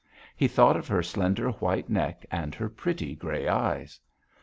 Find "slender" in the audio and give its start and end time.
1.03-1.51